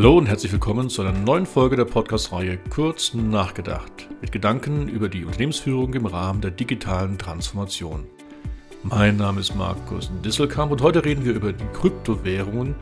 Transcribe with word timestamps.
Hallo 0.00 0.16
und 0.16 0.28
herzlich 0.28 0.50
willkommen 0.50 0.88
zu 0.88 1.02
einer 1.02 1.12
neuen 1.12 1.44
Folge 1.44 1.76
der 1.76 1.84
Podcast-Reihe 1.84 2.58
Kurz 2.70 3.12
nachgedacht 3.12 4.08
mit 4.22 4.32
Gedanken 4.32 4.88
über 4.88 5.10
die 5.10 5.26
Unternehmensführung 5.26 5.92
im 5.92 6.06
Rahmen 6.06 6.40
der 6.40 6.52
digitalen 6.52 7.18
Transformation. 7.18 8.06
Mein 8.82 9.18
Name 9.18 9.40
ist 9.40 9.54
Markus 9.54 10.10
Disselkamp 10.24 10.72
und 10.72 10.80
heute 10.80 11.04
reden 11.04 11.26
wir 11.26 11.34
über 11.34 11.52
die 11.52 11.66
Kryptowährungen 11.74 12.74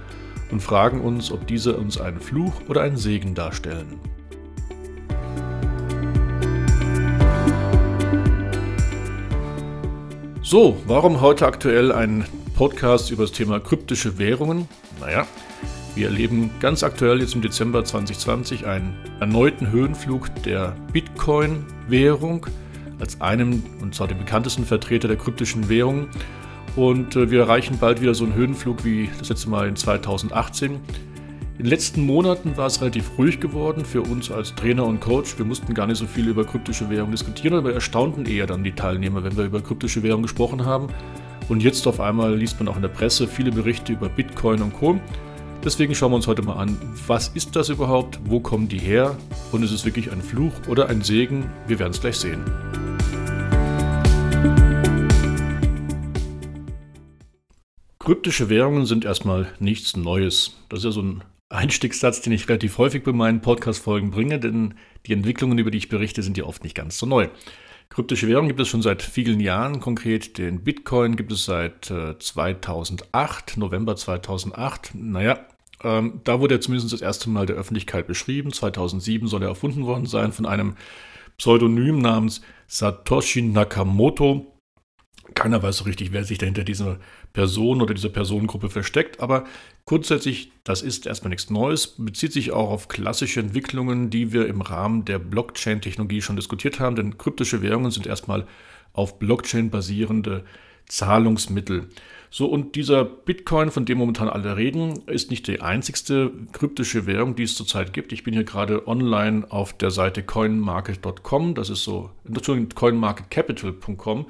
und 0.52 0.62
fragen 0.62 1.00
uns, 1.00 1.32
ob 1.32 1.44
diese 1.48 1.76
uns 1.76 2.00
einen 2.00 2.20
Fluch 2.20 2.52
oder 2.68 2.82
einen 2.82 2.96
Segen 2.96 3.34
darstellen. 3.34 3.98
So, 10.40 10.80
warum 10.86 11.20
heute 11.20 11.48
aktuell 11.48 11.90
ein 11.90 12.24
Podcast 12.54 13.10
über 13.10 13.24
das 13.24 13.32
Thema 13.32 13.58
kryptische 13.58 14.18
Währungen? 14.18 14.68
Naja, 15.00 15.26
wir 15.98 16.06
erleben 16.06 16.50
ganz 16.60 16.84
aktuell 16.84 17.20
jetzt 17.20 17.34
im 17.34 17.42
Dezember 17.42 17.84
2020 17.84 18.66
einen 18.66 18.94
erneuten 19.18 19.72
Höhenflug 19.72 20.30
der 20.44 20.76
Bitcoin-Währung 20.92 22.46
als 23.00 23.20
einem 23.20 23.64
und 23.82 23.96
zwar 23.96 24.06
dem 24.06 24.18
bekanntesten 24.18 24.64
Vertreter 24.64 25.08
der 25.08 25.16
kryptischen 25.16 25.68
Währungen. 25.68 26.08
Und 26.76 27.16
äh, 27.16 27.32
wir 27.32 27.40
erreichen 27.40 27.78
bald 27.80 28.00
wieder 28.00 28.14
so 28.14 28.24
einen 28.24 28.34
Höhenflug 28.34 28.84
wie 28.84 29.10
das 29.18 29.28
letzte 29.28 29.50
Mal 29.50 29.66
in 29.66 29.74
2018. 29.74 30.70
In 30.70 30.78
den 31.58 31.66
letzten 31.66 32.06
Monaten 32.06 32.56
war 32.56 32.66
es 32.66 32.80
relativ 32.80 33.18
ruhig 33.18 33.40
geworden 33.40 33.84
für 33.84 34.02
uns 34.02 34.30
als 34.30 34.54
Trainer 34.54 34.86
und 34.86 35.00
Coach. 35.00 35.36
Wir 35.36 35.44
mussten 35.44 35.74
gar 35.74 35.88
nicht 35.88 35.98
so 35.98 36.06
viel 36.06 36.28
über 36.28 36.44
kryptische 36.44 36.88
Währung 36.90 37.10
diskutieren, 37.10 37.54
aber 37.54 37.74
erstaunten 37.74 38.24
eher 38.26 38.46
dann 38.46 38.62
die 38.62 38.72
Teilnehmer, 38.72 39.24
wenn 39.24 39.36
wir 39.36 39.46
über 39.46 39.60
kryptische 39.60 40.04
Währung 40.04 40.22
gesprochen 40.22 40.64
haben. 40.64 40.86
Und 41.48 41.64
jetzt 41.64 41.88
auf 41.88 41.98
einmal 41.98 42.36
liest 42.36 42.60
man 42.60 42.68
auch 42.68 42.76
in 42.76 42.82
der 42.82 42.88
Presse 42.88 43.26
viele 43.26 43.50
Berichte 43.50 43.94
über 43.94 44.08
Bitcoin 44.08 44.62
und 44.62 44.72
Co. 44.74 45.00
Deswegen 45.64 45.92
schauen 45.94 46.12
wir 46.12 46.16
uns 46.16 46.28
heute 46.28 46.42
mal 46.42 46.54
an, 46.54 46.78
was 47.08 47.28
ist 47.28 47.56
das 47.56 47.68
überhaupt, 47.68 48.20
wo 48.24 48.38
kommen 48.38 48.68
die 48.68 48.78
her 48.78 49.18
und 49.50 49.64
ist 49.64 49.72
es 49.72 49.84
wirklich 49.84 50.12
ein 50.12 50.22
Fluch 50.22 50.52
oder 50.68 50.88
ein 50.88 51.02
Segen? 51.02 51.50
Wir 51.66 51.80
werden 51.80 51.90
es 51.90 52.00
gleich 52.00 52.16
sehen. 52.16 52.44
Kryptische 57.98 58.48
Währungen 58.48 58.86
sind 58.86 59.04
erstmal 59.04 59.48
nichts 59.58 59.96
Neues. 59.96 60.56
Das 60.68 60.78
ist 60.78 60.84
ja 60.84 60.90
so 60.92 61.02
ein 61.02 61.24
Einstiegssatz, 61.48 62.20
den 62.20 62.32
ich 62.32 62.48
relativ 62.48 62.78
häufig 62.78 63.02
bei 63.02 63.12
meinen 63.12 63.40
Podcast-Folgen 63.40 64.12
bringe, 64.12 64.38
denn 64.38 64.74
die 65.06 65.12
Entwicklungen, 65.12 65.58
über 65.58 65.72
die 65.72 65.78
ich 65.78 65.88
berichte, 65.88 66.22
sind 66.22 66.38
ja 66.38 66.44
oft 66.44 66.62
nicht 66.62 66.76
ganz 66.76 66.98
so 66.98 67.04
neu. 67.04 67.28
Kryptische 67.90 68.28
Währungen 68.28 68.48
gibt 68.48 68.60
es 68.60 68.68
schon 68.68 68.82
seit 68.82 69.02
vielen 69.02 69.40
Jahren, 69.40 69.80
konkret 69.80 70.38
den 70.38 70.62
Bitcoin 70.62 71.16
gibt 71.16 71.32
es 71.32 71.44
seit 71.44 71.90
äh, 71.90 72.18
2008, 72.18 73.56
November 73.56 73.96
2008. 73.96 74.92
Naja, 74.94 75.46
ähm, 75.82 76.20
da 76.24 76.40
wurde 76.40 76.56
er 76.56 76.60
zumindest 76.60 76.92
das 76.92 77.00
erste 77.00 77.30
Mal 77.30 77.46
der 77.46 77.56
Öffentlichkeit 77.56 78.06
beschrieben. 78.06 78.52
2007 78.52 79.28
soll 79.28 79.42
er 79.42 79.48
erfunden 79.48 79.86
worden 79.86 80.06
sein 80.06 80.32
von 80.32 80.46
einem 80.46 80.76
Pseudonym 81.38 81.98
namens 81.98 82.42
Satoshi 82.66 83.42
Nakamoto. 83.42 84.57
Keiner 85.34 85.62
weiß 85.62 85.78
so 85.78 85.84
richtig, 85.84 86.12
wer 86.12 86.24
sich 86.24 86.38
dahinter 86.38 86.64
dieser 86.64 86.98
Person 87.32 87.82
oder 87.82 87.94
dieser 87.94 88.08
Personengruppe 88.08 88.70
versteckt, 88.70 89.20
aber 89.20 89.44
grundsätzlich, 89.84 90.52
das 90.64 90.82
ist 90.82 91.06
erstmal 91.06 91.30
nichts 91.30 91.50
Neues, 91.50 91.94
bezieht 91.98 92.32
sich 92.32 92.52
auch 92.52 92.70
auf 92.70 92.88
klassische 92.88 93.40
Entwicklungen, 93.40 94.10
die 94.10 94.32
wir 94.32 94.46
im 94.46 94.62
Rahmen 94.62 95.04
der 95.04 95.18
Blockchain-Technologie 95.18 96.22
schon 96.22 96.36
diskutiert 96.36 96.80
haben, 96.80 96.96
denn 96.96 97.18
kryptische 97.18 97.62
Währungen 97.62 97.90
sind 97.90 98.06
erstmal 98.06 98.46
auf 98.92 99.18
Blockchain 99.18 99.70
basierende 99.70 100.44
Zahlungsmittel. 100.86 101.88
So, 102.30 102.46
und 102.46 102.74
dieser 102.74 103.04
Bitcoin, 103.04 103.70
von 103.70 103.86
dem 103.86 103.98
momentan 103.98 104.28
alle 104.28 104.56
reden, 104.56 105.02
ist 105.06 105.30
nicht 105.30 105.46
die 105.46 105.62
einzigste 105.62 106.30
kryptische 106.52 107.06
Währung, 107.06 107.36
die 107.36 107.44
es 107.44 107.54
zurzeit 107.54 107.92
gibt. 107.92 108.12
Ich 108.12 108.22
bin 108.22 108.34
hier 108.34 108.44
gerade 108.44 108.86
online 108.86 109.46
auf 109.50 109.72
der 109.72 109.90
Seite 109.90 110.22
coinmarket.com, 110.22 111.54
das 111.54 111.70
ist 111.70 111.84
so, 111.84 112.10
Entschuldigung, 112.26 112.70
coinmarketcapital.com. 112.74 114.26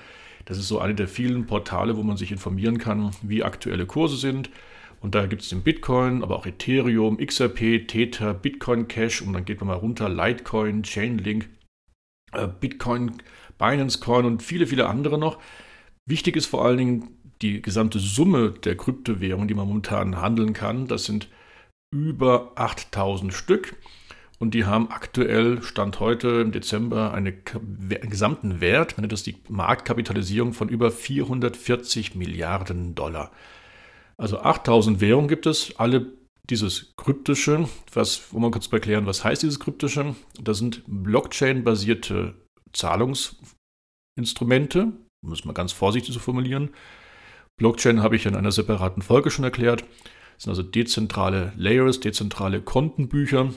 Das 0.49 0.57
ist 0.57 0.69
so 0.69 0.79
eine 0.79 0.95
der 0.95 1.09
vielen 1.09 1.47
Portale, 1.47 1.99
wo 1.99 2.03
man 2.03 2.17
sich 2.17 2.33
informieren 2.33 2.79
kann, 2.79 3.11
wie 3.21 3.45
aktuelle 3.45 3.85
Kurse 3.85 4.17
sind. 4.17 4.49
Und 4.99 5.15
da 5.15 5.27
gibt 5.27 5.43
es 5.43 5.51
den 5.51 5.63
Bitcoin, 5.63 6.23
aber 6.23 6.37
auch 6.37 6.47
Ethereum, 6.47 7.19
XRP, 7.19 7.87
Tether, 7.87 8.33
Bitcoin 8.33 8.89
Cash 8.89 9.21
und 9.21 9.35
dann 9.35 9.45
geht 9.45 9.61
man 9.61 9.69
mal 9.69 9.75
runter, 9.75 10.09
Litecoin, 10.09 10.85
Chainlink, 10.85 11.51
äh, 12.33 12.49
Bitcoin, 12.49 13.19
Binance 13.59 14.01
Coin 14.01 14.25
und 14.25 14.43
viele, 14.43 14.67
viele 14.67 14.89
andere 14.89 15.19
noch. 15.19 15.39
Wichtig 16.07 16.35
ist 16.35 16.47
vor 16.47 16.65
allen 16.65 16.79
Dingen 16.79 17.09
die 17.43 17.61
gesamte 17.61 17.99
Summe 17.99 18.53
der 18.53 18.75
Kryptowährungen, 18.75 19.49
die 19.49 19.55
man 19.55 19.69
momentan 19.69 20.17
handeln 20.17 20.55
kann. 20.55 20.87
Das 20.87 21.05
sind 21.05 21.29
über 21.95 22.53
8000 22.55 23.35
Stück. 23.35 23.77
Und 24.39 24.55
die 24.55 24.65
haben 24.65 24.91
aktuell, 24.91 25.63
Stand 25.63 25.99
heute 25.99 26.43
im 26.43 26.53
Dezember, 26.53 27.13
eine, 27.13 27.33
einen 27.33 28.11
gesamten 28.11 28.61
Wert, 28.61 28.97
man 28.97 29.03
nennt 29.03 29.13
das 29.13 29.25
die 29.25 29.37
Marktkapitalisierung 29.49 30.53
von 30.53 30.69
über 30.69 30.93
440 30.93 32.15
Milliarden 32.15 32.95
Dollar. 32.95 33.33
Also 34.17 34.41
8000 34.41 35.01
Währungen 35.01 35.29
gibt 35.29 35.47
es, 35.47 35.77
alle 35.79 36.13
dieses 36.51 36.93
kryptische, 36.97 37.69
was, 37.93 38.33
wo 38.33 38.39
man 38.39 38.53
kurz 38.53 38.73
erklären, 38.73 39.07
was 39.07 39.25
heißt 39.25 39.43
dieses 39.43 39.61
kryptische? 39.61 40.15
Das 40.41 40.59
sind 40.59 40.83
Blockchain-basierte 40.87 42.35
Zahlungsinstrumente, 42.73 44.93
muss 45.27 45.45
man 45.45 45.55
ganz 45.55 45.73
vorsichtig 45.73 46.15
so 46.15 46.21
formulieren. 46.21 46.71
Blockchain 47.59 48.03
habe 48.03 48.17
ich 48.17 48.25
in 48.25 48.37
einer 48.37 48.53
separaten 48.53 49.03
Folge 49.03 49.31
schon 49.31 49.45
erklärt. 49.45 49.83
Das 50.37 50.45
sind 50.45 50.51
also 50.51 50.63
dezentrale 50.63 51.53
Layers, 51.57 52.01
dezentrale 52.01 52.63
Kontenbücher, 52.63 53.53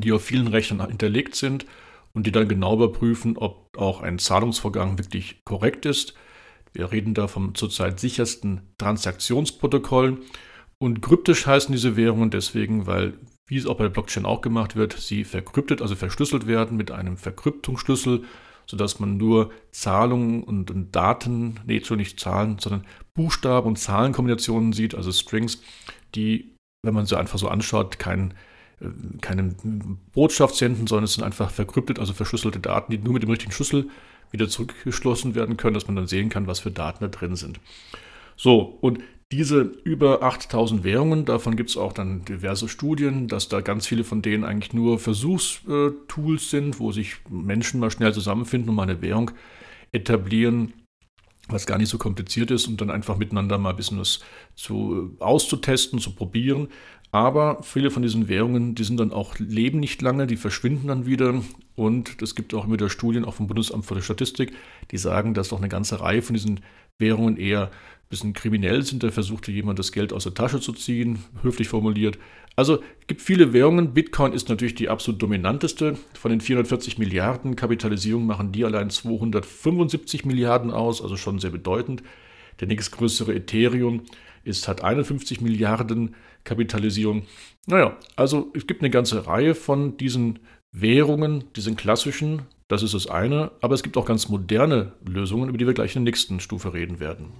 die 0.00 0.12
auf 0.12 0.24
vielen 0.24 0.48
Rechnern 0.48 0.88
hinterlegt 0.88 1.34
sind 1.34 1.66
und 2.12 2.26
die 2.26 2.32
dann 2.32 2.48
genau 2.48 2.74
überprüfen, 2.74 3.36
ob 3.36 3.76
auch 3.76 4.02
ein 4.02 4.18
Zahlungsvorgang 4.18 4.98
wirklich 4.98 5.44
korrekt 5.44 5.86
ist. 5.86 6.14
Wir 6.72 6.90
reden 6.92 7.14
da 7.14 7.28
vom 7.28 7.54
zurzeit 7.54 8.00
sichersten 8.00 8.62
Transaktionsprotokoll. 8.78 10.18
Und 10.78 11.02
kryptisch 11.02 11.46
heißen 11.46 11.72
diese 11.72 11.96
Währungen 11.96 12.30
deswegen, 12.30 12.86
weil, 12.86 13.18
wie 13.48 13.56
es 13.56 13.66
auch 13.66 13.76
bei 13.76 13.84
der 13.84 13.90
Blockchain 13.90 14.26
auch 14.26 14.40
gemacht 14.40 14.76
wird, 14.76 14.92
sie 14.92 15.24
verkryptet, 15.24 15.82
also 15.82 15.96
verschlüsselt 15.96 16.46
werden 16.46 16.76
mit 16.76 16.90
einem 16.90 17.16
Verkryptungsschlüssel, 17.16 18.24
sodass 18.66 19.00
man 19.00 19.16
nur 19.16 19.50
Zahlungen 19.72 20.44
und, 20.44 20.94
Daten, 20.94 21.58
nee, 21.66 21.82
schon 21.82 21.96
nicht 21.96 22.20
Zahlen, 22.20 22.58
sondern 22.60 22.84
Buchstaben- 23.14 23.66
und 23.66 23.78
Zahlenkombinationen 23.78 24.72
sieht, 24.72 24.94
also 24.94 25.10
Strings, 25.10 25.62
die, 26.14 26.54
wenn 26.84 26.94
man 26.94 27.06
sie 27.06 27.18
einfach 27.18 27.38
so 27.38 27.48
anschaut, 27.48 27.98
kein 27.98 28.30
äh, 28.30 28.34
keine 29.20 29.54
Botschaft 30.12 30.54
senden, 30.56 30.86
sondern 30.86 31.04
es 31.04 31.14
sind 31.14 31.24
einfach 31.24 31.50
verkryptet, 31.50 31.98
also 31.98 32.12
verschlüsselte 32.12 32.60
Daten, 32.60 32.92
die 32.92 32.98
nur 32.98 33.14
mit 33.14 33.22
dem 33.22 33.30
richtigen 33.30 33.52
Schlüssel 33.52 33.88
wieder 34.30 34.48
zurückgeschlossen 34.48 35.34
werden 35.34 35.56
können, 35.56 35.74
dass 35.74 35.86
man 35.86 35.96
dann 35.96 36.06
sehen 36.06 36.28
kann, 36.28 36.46
was 36.46 36.60
für 36.60 36.70
Daten 36.70 37.02
da 37.02 37.08
drin 37.08 37.36
sind. 37.36 37.60
So, 38.36 38.78
und 38.80 39.00
diese 39.30 39.60
über 39.84 40.22
8000 40.22 40.84
Währungen, 40.84 41.24
davon 41.24 41.56
gibt 41.56 41.70
es 41.70 41.76
auch 41.76 41.92
dann 41.92 42.24
diverse 42.24 42.68
Studien, 42.68 43.28
dass 43.28 43.48
da 43.48 43.60
ganz 43.60 43.86
viele 43.86 44.04
von 44.04 44.22
denen 44.22 44.44
eigentlich 44.44 44.72
nur 44.72 44.98
Versuchstools 44.98 46.50
sind, 46.50 46.80
wo 46.80 46.92
sich 46.92 47.16
Menschen 47.28 47.80
mal 47.80 47.90
schnell 47.90 48.14
zusammenfinden 48.14 48.70
und 48.70 48.76
mal 48.76 48.84
eine 48.84 49.02
Währung 49.02 49.32
etablieren, 49.92 50.72
was 51.48 51.66
gar 51.66 51.78
nicht 51.78 51.88
so 51.88 51.98
kompliziert 51.98 52.50
ist 52.50 52.66
und 52.68 52.80
dann 52.80 52.90
einfach 52.90 53.16
miteinander 53.16 53.58
mal 53.58 53.70
ein 53.70 53.76
bisschen 53.76 53.98
was 53.98 54.20
zu, 54.54 55.16
auszutesten, 55.18 55.98
zu 55.98 56.14
probieren. 56.14 56.68
Aber 57.10 57.62
viele 57.62 57.90
von 57.90 58.02
diesen 58.02 58.28
Währungen, 58.28 58.74
die 58.74 58.84
sind 58.84 59.00
dann 59.00 59.12
auch, 59.12 59.38
leben 59.38 59.80
nicht 59.80 60.02
lange, 60.02 60.26
die 60.26 60.36
verschwinden 60.36 60.88
dann 60.88 61.06
wieder. 61.06 61.42
Und 61.74 62.20
es 62.20 62.34
gibt 62.34 62.52
auch 62.52 62.64
immer 62.64 62.74
wieder 62.74 62.90
Studien, 62.90 63.24
auch 63.24 63.34
vom 63.34 63.46
Bundesamt 63.46 63.86
für 63.86 64.02
Statistik, 64.02 64.52
die 64.90 64.98
sagen, 64.98 65.32
dass 65.32 65.48
doch 65.48 65.58
eine 65.58 65.68
ganze 65.68 66.00
Reihe 66.00 66.20
von 66.20 66.34
diesen 66.34 66.60
Währungen 66.98 67.36
eher 67.36 67.66
ein 67.66 68.08
bisschen 68.10 68.32
kriminell 68.32 68.82
sind. 68.82 69.02
Da 69.02 69.10
versuchte 69.10 69.52
jemand 69.52 69.78
das 69.78 69.92
Geld 69.92 70.12
aus 70.12 70.24
der 70.24 70.34
Tasche 70.34 70.60
zu 70.60 70.72
ziehen, 70.72 71.24
höflich 71.42 71.68
formuliert. 71.68 72.18
Also 72.56 72.82
es 73.00 73.06
gibt 73.06 73.22
viele 73.22 73.52
Währungen. 73.52 73.94
Bitcoin 73.94 74.32
ist 74.32 74.48
natürlich 74.48 74.74
die 74.74 74.88
absolut 74.88 75.22
dominanteste. 75.22 75.96
Von 76.14 76.30
den 76.30 76.40
440 76.40 76.98
Milliarden 76.98 77.54
Kapitalisierung 77.54 78.26
machen 78.26 78.50
die 78.50 78.64
allein 78.64 78.90
275 78.90 80.24
Milliarden 80.24 80.72
aus, 80.72 81.00
also 81.00 81.16
schon 81.16 81.38
sehr 81.38 81.50
bedeutend. 81.50 82.02
Der 82.60 82.66
nächstgrößere 82.66 83.32
Ethereum 83.32 84.02
ist, 84.42 84.66
hat 84.66 84.82
51 84.82 85.40
Milliarden 85.40 86.16
Kapitalisierung. 86.42 87.22
Naja, 87.66 87.96
also 88.16 88.50
es 88.54 88.66
gibt 88.66 88.82
eine 88.82 88.90
ganze 88.90 89.26
Reihe 89.26 89.54
von 89.54 89.96
diesen 89.96 90.40
Währungen, 90.72 91.44
diesen 91.56 91.76
klassischen, 91.76 92.42
das 92.68 92.82
ist 92.82 92.92
das 92.92 93.06
eine, 93.06 93.52
aber 93.62 93.74
es 93.74 93.82
gibt 93.82 93.96
auch 93.96 94.04
ganz 94.04 94.28
moderne 94.28 94.92
Lösungen, 95.06 95.48
über 95.48 95.56
die 95.56 95.66
wir 95.66 95.72
gleich 95.72 95.96
in 95.96 96.04
der 96.04 96.10
nächsten 96.10 96.40
Stufe 96.40 96.74
reden 96.74 97.00
werden. 97.00 97.32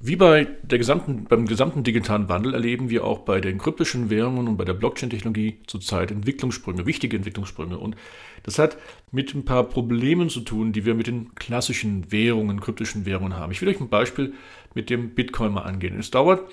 Wie 0.00 0.16
bei 0.16 0.48
der 0.62 0.78
gesamten, 0.78 1.24
beim 1.24 1.46
gesamten 1.46 1.84
digitalen 1.84 2.28
Wandel 2.28 2.54
erleben 2.54 2.88
wir 2.88 3.04
auch 3.04 3.20
bei 3.20 3.40
den 3.40 3.58
kryptischen 3.58 4.10
Währungen 4.10 4.48
und 4.48 4.56
bei 4.56 4.64
der 4.64 4.72
Blockchain-Technologie 4.72 5.58
zurzeit 5.66 6.10
Entwicklungssprünge, 6.10 6.86
wichtige 6.86 7.16
Entwicklungssprünge. 7.16 7.78
Und 7.78 7.94
das 8.42 8.58
hat 8.58 8.78
mit 9.12 9.34
ein 9.34 9.44
paar 9.44 9.64
Problemen 9.64 10.30
zu 10.30 10.40
tun, 10.40 10.72
die 10.72 10.86
wir 10.86 10.94
mit 10.94 11.08
den 11.08 11.34
klassischen 11.34 12.10
Währungen, 12.10 12.60
kryptischen 12.60 13.06
Währungen 13.06 13.36
haben. 13.36 13.52
Ich 13.52 13.60
will 13.60 13.68
euch 13.68 13.80
ein 13.80 13.90
Beispiel 13.90 14.32
mit 14.74 14.88
dem 14.88 15.10
Bitcoin 15.10 15.52
mal 15.52 15.62
angehen. 15.62 15.98
Es 15.98 16.10
dauert 16.10 16.48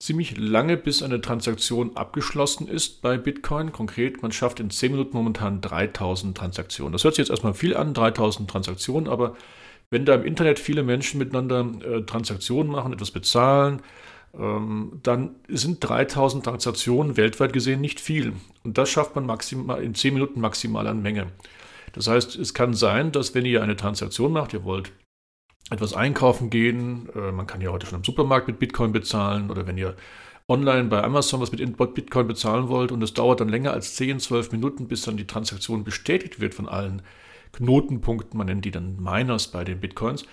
ziemlich 0.00 0.36
lange, 0.38 0.76
bis 0.76 1.02
eine 1.02 1.20
Transaktion 1.20 1.96
abgeschlossen 1.96 2.66
ist 2.66 3.02
bei 3.02 3.18
Bitcoin. 3.18 3.70
Konkret, 3.70 4.22
man 4.22 4.32
schafft 4.32 4.58
in 4.58 4.70
10 4.70 4.92
Minuten 4.92 5.16
momentan 5.16 5.60
3000 5.60 6.36
Transaktionen. 6.36 6.92
Das 6.92 7.04
hört 7.04 7.14
sich 7.14 7.24
jetzt 7.24 7.30
erstmal 7.30 7.54
viel 7.54 7.76
an, 7.76 7.92
3000 7.92 8.50
Transaktionen, 8.50 9.08
aber 9.08 9.36
wenn 9.90 10.06
da 10.06 10.14
im 10.14 10.24
Internet 10.24 10.58
viele 10.58 10.82
Menschen 10.82 11.18
miteinander 11.18 11.66
äh, 11.84 12.02
Transaktionen 12.02 12.72
machen, 12.72 12.92
etwas 12.94 13.10
bezahlen, 13.10 13.82
ähm, 14.38 15.00
dann 15.02 15.36
sind 15.48 15.86
3000 15.86 16.44
Transaktionen 16.44 17.16
weltweit 17.18 17.52
gesehen 17.52 17.82
nicht 17.82 18.00
viel. 18.00 18.32
Und 18.64 18.78
das 18.78 18.88
schafft 18.88 19.14
man 19.16 19.26
maximal 19.26 19.82
in 19.82 19.94
10 19.94 20.14
Minuten 20.14 20.40
maximal 20.40 20.86
an 20.86 21.02
Menge. 21.02 21.26
Das 21.92 22.06
heißt, 22.06 22.36
es 22.36 22.54
kann 22.54 22.72
sein, 22.72 23.12
dass 23.12 23.34
wenn 23.34 23.44
ihr 23.44 23.62
eine 23.62 23.76
Transaktion 23.76 24.32
macht, 24.32 24.54
ihr 24.54 24.64
wollt 24.64 24.92
etwas 25.70 25.94
einkaufen 25.94 26.50
gehen, 26.50 27.08
äh, 27.14 27.32
man 27.32 27.46
kann 27.46 27.60
ja 27.60 27.70
heute 27.70 27.86
schon 27.86 27.98
im 27.98 28.04
Supermarkt 28.04 28.48
mit 28.48 28.58
Bitcoin 28.58 28.92
bezahlen 28.92 29.50
oder 29.50 29.66
wenn 29.66 29.78
ihr 29.78 29.96
online 30.48 30.88
bei 30.88 31.02
Amazon 31.02 31.40
was 31.40 31.52
mit 31.52 31.94
Bitcoin 31.94 32.26
bezahlen 32.26 32.68
wollt 32.68 32.90
und 32.90 33.02
es 33.02 33.14
dauert 33.14 33.40
dann 33.40 33.48
länger 33.48 33.72
als 33.72 33.94
10, 33.94 34.18
12 34.18 34.52
Minuten, 34.52 34.88
bis 34.88 35.02
dann 35.02 35.16
die 35.16 35.26
Transaktion 35.26 35.84
bestätigt 35.84 36.40
wird 36.40 36.54
von 36.54 36.68
allen 36.68 37.02
Knotenpunkten, 37.52 38.36
man 38.36 38.48
nennt 38.48 38.64
die 38.64 38.72
dann 38.72 39.00
Miners 39.00 39.48
bei 39.48 39.64
den 39.64 39.80
Bitcoins, 39.80 40.24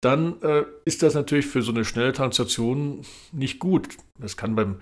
dann 0.00 0.40
äh, 0.42 0.64
ist 0.84 1.02
das 1.02 1.14
natürlich 1.14 1.46
für 1.46 1.62
so 1.62 1.72
eine 1.72 1.84
schnelle 1.84 2.12
Transaktion 2.12 3.02
nicht 3.32 3.58
gut. 3.58 3.88
Das 4.18 4.36
kann 4.36 4.54
beim, 4.54 4.76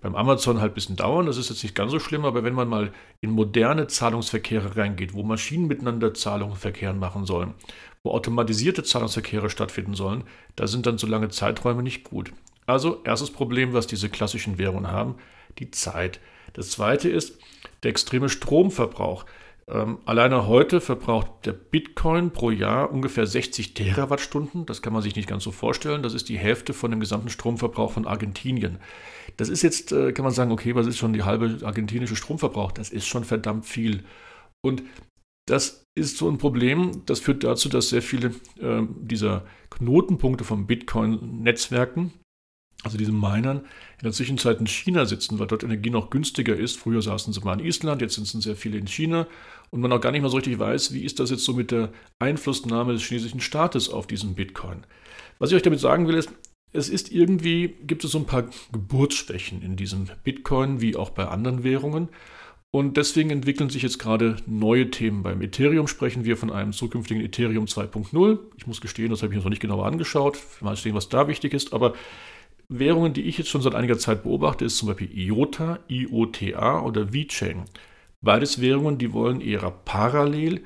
beim 0.00 0.14
Amazon 0.14 0.60
halt 0.60 0.72
ein 0.72 0.74
bisschen 0.74 0.96
dauern, 0.96 1.26
das 1.26 1.36
ist 1.36 1.50
jetzt 1.50 1.62
nicht 1.62 1.74
ganz 1.74 1.90
so 1.90 1.98
schlimm, 1.98 2.24
aber 2.24 2.44
wenn 2.44 2.54
man 2.54 2.68
mal 2.68 2.92
in 3.20 3.30
moderne 3.30 3.88
Zahlungsverkehre 3.88 4.76
reingeht, 4.76 5.14
wo 5.14 5.22
Maschinen 5.24 5.66
miteinander 5.66 6.14
Zahlungsverkehr 6.14 6.92
machen 6.94 7.26
sollen, 7.26 7.54
wo 8.02 8.10
automatisierte 8.10 8.82
Zahlungsverkehre 8.82 9.50
stattfinden 9.50 9.94
sollen, 9.94 10.24
da 10.56 10.66
sind 10.66 10.86
dann 10.86 10.98
so 10.98 11.06
lange 11.06 11.28
Zeiträume 11.28 11.82
nicht 11.82 12.04
gut. 12.04 12.32
Also 12.66 13.00
erstes 13.04 13.30
Problem, 13.30 13.72
was 13.72 13.86
diese 13.86 14.08
klassischen 14.08 14.58
Währungen 14.58 14.90
haben, 14.90 15.16
die 15.58 15.70
Zeit. 15.70 16.20
Das 16.52 16.70
zweite 16.70 17.08
ist 17.08 17.38
der 17.82 17.90
extreme 17.90 18.28
Stromverbrauch. 18.28 19.24
Ähm, 19.68 19.98
alleine 20.06 20.46
heute 20.46 20.80
verbraucht 20.80 21.44
der 21.44 21.52
Bitcoin 21.52 22.30
pro 22.30 22.50
Jahr 22.50 22.90
ungefähr 22.90 23.26
60 23.26 23.74
Terawattstunden. 23.74 24.64
Das 24.64 24.80
kann 24.80 24.92
man 24.92 25.02
sich 25.02 25.14
nicht 25.14 25.28
ganz 25.28 25.44
so 25.44 25.50
vorstellen. 25.50 26.02
Das 26.02 26.14
ist 26.14 26.28
die 26.28 26.38
Hälfte 26.38 26.72
von 26.72 26.90
dem 26.90 27.00
gesamten 27.00 27.28
Stromverbrauch 27.28 27.92
von 27.92 28.06
Argentinien. 28.06 28.78
Das 29.36 29.48
ist 29.50 29.62
jetzt, 29.62 29.92
äh, 29.92 30.12
kann 30.12 30.24
man 30.24 30.32
sagen, 30.32 30.52
okay, 30.52 30.74
was 30.74 30.86
ist 30.86 30.96
schon 30.98 31.12
die 31.12 31.22
halbe 31.22 31.58
argentinische 31.64 32.16
Stromverbrauch? 32.16 32.72
Das 32.72 32.90
ist 32.90 33.06
schon 33.06 33.24
verdammt 33.24 33.66
viel. 33.66 34.04
Und 34.62 34.82
das 35.50 35.84
ist 35.94 36.16
so 36.16 36.28
ein 36.28 36.38
Problem. 36.38 37.02
Das 37.06 37.20
führt 37.20 37.44
dazu, 37.44 37.68
dass 37.68 37.88
sehr 37.88 38.02
viele 38.02 38.28
äh, 38.60 38.82
dieser 39.00 39.44
Knotenpunkte 39.70 40.44
von 40.44 40.66
Bitcoin-Netzwerken 40.66 42.12
also 42.84 42.96
diese 42.96 43.12
Minern, 43.12 43.58
in 43.58 44.04
der 44.04 44.12
Zwischenzeit 44.12 44.60
in 44.60 44.66
China 44.66 45.04
sitzen, 45.04 45.38
weil 45.38 45.48
dort 45.48 45.64
Energie 45.64 45.90
noch 45.90 46.10
günstiger 46.10 46.56
ist. 46.56 46.78
Früher 46.78 47.02
saßen 47.02 47.32
sie 47.32 47.40
mal 47.40 47.58
in 47.58 47.66
Island, 47.66 48.00
jetzt 48.00 48.14
sind 48.14 48.42
sehr 48.42 48.54
viele 48.54 48.78
in 48.78 48.86
China 48.86 49.26
und 49.70 49.80
man 49.80 49.92
auch 49.92 50.00
gar 50.00 50.12
nicht 50.12 50.20
mehr 50.20 50.30
so 50.30 50.36
richtig 50.36 50.58
weiß, 50.58 50.92
wie 50.92 51.04
ist 51.04 51.18
das 51.18 51.30
jetzt 51.30 51.44
so 51.44 51.54
mit 51.54 51.72
der 51.72 51.92
Einflussnahme 52.20 52.92
des 52.92 53.02
chinesischen 53.02 53.40
Staates 53.40 53.88
auf 53.88 54.06
diesen 54.06 54.34
Bitcoin. 54.34 54.86
Was 55.40 55.50
ich 55.50 55.56
euch 55.56 55.62
damit 55.62 55.80
sagen 55.80 56.06
will, 56.06 56.14
ist, 56.14 56.30
es 56.72 56.88
ist 56.88 57.10
irgendwie, 57.10 57.68
gibt 57.82 58.04
es 58.04 58.12
so 58.12 58.18
ein 58.18 58.26
paar 58.26 58.48
Geburtsschwächen 58.72 59.62
in 59.62 59.74
diesem 59.74 60.08
Bitcoin, 60.22 60.80
wie 60.80 60.94
auch 60.94 61.10
bei 61.10 61.26
anderen 61.26 61.64
Währungen. 61.64 62.08
Und 62.70 62.98
deswegen 62.98 63.30
entwickeln 63.30 63.70
sich 63.70 63.82
jetzt 63.82 63.98
gerade 63.98 64.36
neue 64.46 64.90
Themen. 64.90 65.22
Beim 65.22 65.40
Ethereum 65.40 65.88
sprechen 65.88 66.26
wir 66.26 66.36
von 66.36 66.52
einem 66.52 66.72
zukünftigen 66.72 67.24
Ethereum 67.24 67.64
2.0. 67.64 68.38
Ich 68.56 68.66
muss 68.66 68.82
gestehen, 68.82 69.10
das 69.10 69.22
habe 69.22 69.32
ich 69.32 69.38
mir 69.38 69.42
noch 69.42 69.50
nicht 69.50 69.62
genauer 69.62 69.86
angeschaut. 69.86 70.38
Mal 70.60 70.76
sehen, 70.76 70.94
was 70.94 71.08
da 71.08 71.28
wichtig 71.28 71.54
ist. 71.54 71.72
Aber 71.72 71.94
Währungen, 72.68 73.14
die 73.14 73.22
ich 73.22 73.38
jetzt 73.38 73.48
schon 73.48 73.62
seit 73.62 73.74
einiger 73.74 73.98
Zeit 73.98 74.22
beobachte, 74.22 74.66
ist 74.66 74.76
zum 74.76 74.88
Beispiel 74.88 75.10
IOTA, 75.16 75.78
IOTA 75.88 76.82
oder 76.82 77.14
VeChain. 77.14 77.64
Beides 78.20 78.60
Währungen, 78.60 78.98
die 78.98 79.14
wollen 79.14 79.40
eher 79.40 79.70
parallel 79.70 80.64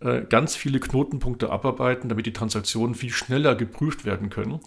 äh, 0.00 0.22
ganz 0.22 0.54
viele 0.54 0.78
Knotenpunkte 0.78 1.50
abarbeiten, 1.50 2.08
damit 2.08 2.26
die 2.26 2.32
Transaktionen 2.32 2.94
viel 2.94 3.10
schneller 3.10 3.56
geprüft 3.56 4.04
werden 4.04 4.30
können. 4.30 4.60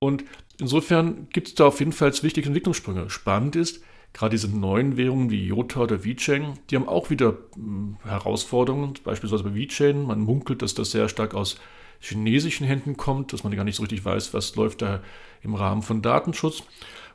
Und 0.00 0.24
insofern 0.58 1.28
gibt 1.30 1.48
es 1.48 1.54
da 1.54 1.66
auf 1.66 1.78
jeden 1.78 1.92
Fall 1.92 2.12
wichtige 2.22 2.48
Entwicklungssprünge. 2.48 3.08
Spannend 3.10 3.54
ist, 3.54 3.84
gerade 4.12 4.30
diese 4.30 4.48
neuen 4.48 4.96
Währungen 4.96 5.30
wie 5.30 5.46
IOTA 5.46 5.80
oder 5.80 6.04
VeChain, 6.04 6.58
die 6.70 6.76
haben 6.76 6.88
auch 6.88 7.10
wieder 7.10 7.36
hm, 7.54 7.96
Herausforderungen, 8.04 8.94
beispielsweise 9.04 9.44
bei 9.44 9.54
VeChain. 9.54 10.06
Man 10.06 10.20
munkelt, 10.20 10.62
dass 10.62 10.74
das 10.74 10.90
sehr 10.90 11.08
stark 11.08 11.34
aus 11.34 11.58
chinesischen 12.00 12.66
Händen 12.66 12.96
kommt, 12.96 13.32
dass 13.32 13.44
man 13.44 13.54
gar 13.54 13.64
nicht 13.64 13.76
so 13.76 13.82
richtig 13.82 14.04
weiß, 14.04 14.34
was 14.34 14.56
läuft 14.56 14.82
da 14.82 15.02
im 15.42 15.54
Rahmen 15.54 15.82
von 15.82 16.02
Datenschutz. 16.02 16.62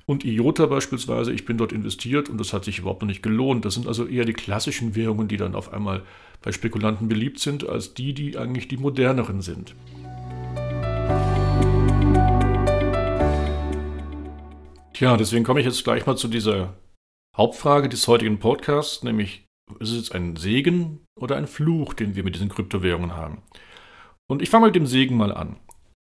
Und 0.06 0.26
IOTA 0.26 0.66
beispielsweise, 0.66 1.32
ich 1.32 1.46
bin 1.46 1.58
dort 1.58 1.72
investiert 1.72 2.30
und 2.30 2.38
das 2.40 2.54
hat 2.54 2.66
sich 2.66 2.80
überhaupt 2.80 3.02
noch 3.02 3.08
nicht 3.08 3.24
gelohnt. 3.24 3.66
Das 3.66 3.76
sind 3.76 3.88
also 3.88 4.08
eher 4.08 4.26
die 4.26 4.34
klassischen 4.34 4.96
Währungen, 4.96 5.28
die 5.28 5.38
dann 5.38 5.56
auf 5.56 5.72
einmal 5.74 6.04
bei 6.42 6.52
Spekulanten 6.52 7.08
beliebt 7.08 7.40
sind, 7.40 7.68
als 7.68 7.94
die, 7.94 8.14
die 8.14 8.38
eigentlich 8.38 8.68
die 8.68 8.78
moderneren 8.78 9.42
sind. 9.42 9.76
Tja, 15.02 15.18
deswegen 15.18 15.44
komme 15.44 15.60
ich 15.60 15.66
jetzt 15.66 15.84
gleich 15.84 16.06
mal 16.06 16.16
zu 16.16 16.28
dieser 16.28 16.76
Hauptfrage 17.36 17.90
des 17.90 18.08
heutigen 18.08 18.38
Podcasts, 18.38 19.02
nämlich 19.02 19.48
ist 19.80 19.90
es 19.90 19.98
jetzt 19.98 20.14
ein 20.14 20.36
Segen 20.36 21.00
oder 21.20 21.38
ein 21.38 21.48
Fluch, 21.48 21.96
den 21.96 22.16
wir 22.16 22.24
mit 22.24 22.36
diesen 22.36 22.50
Kryptowährungen 22.50 23.16
haben? 23.16 23.42
Und 24.30 24.44
ich 24.44 24.52
fange 24.52 24.68
mit 24.68 24.76
dem 24.76 24.86
Segen 24.86 25.18
mal 25.18 25.34
an. 25.34 25.58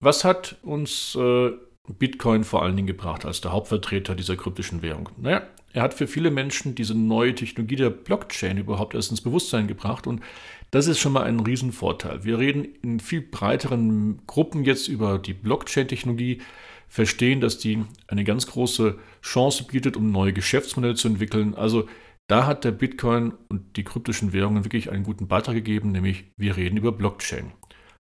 Was 0.00 0.22
hat 0.22 0.60
uns 0.62 1.16
äh, 1.16 1.50
Bitcoin 1.98 2.44
vor 2.44 2.62
allen 2.62 2.76
Dingen 2.76 2.86
gebracht 2.86 3.24
als 3.24 3.40
der 3.40 3.50
Hauptvertreter 3.50 4.14
dieser 4.14 4.36
kryptischen 4.36 4.82
Währung? 4.82 5.08
Naja, 5.16 5.42
er 5.72 5.82
hat 5.82 5.92
für 5.92 6.06
viele 6.06 6.30
Menschen 6.30 6.76
diese 6.76 6.94
neue 6.94 7.34
Technologie 7.34 7.74
der 7.74 7.90
Blockchain 7.90 8.56
überhaupt 8.56 8.94
erst 8.94 9.10
ins 9.10 9.20
Bewusstsein 9.20 9.66
gebracht 9.66 10.06
und 10.06 10.22
das 10.70 10.86
ist 10.86 11.00
schon 11.00 11.12
mal 11.12 11.24
ein 11.24 11.40
Riesenvorteil. 11.40 12.22
Wir 12.22 12.38
reden 12.38 12.64
in 12.82 13.00
viel 13.00 13.20
breiteren 13.20 14.24
Gruppen 14.28 14.62
jetzt 14.62 14.86
über 14.86 15.18
die 15.18 15.34
Blockchain-Technologie, 15.34 16.40
verstehen, 16.88 17.40
dass 17.40 17.58
die 17.58 17.84
eine 18.08 18.24
ganz 18.24 18.46
große 18.46 18.98
Chance 19.22 19.64
bietet, 19.64 19.96
um 19.96 20.10
neue 20.10 20.32
Geschäftsmodelle 20.32 20.94
zu 20.94 21.08
entwickeln. 21.08 21.54
Also 21.54 21.88
da 22.28 22.46
hat 22.46 22.64
der 22.64 22.72
Bitcoin 22.72 23.34
und 23.48 23.76
die 23.76 23.84
kryptischen 23.84 24.32
Währungen 24.32 24.64
wirklich 24.64 24.90
einen 24.90 25.04
guten 25.04 25.28
Beitrag 25.28 25.54
gegeben, 25.54 25.92
nämlich 25.92 26.24
wir 26.36 26.56
reden 26.56 26.76
über 26.76 26.92
Blockchain. 26.92 27.52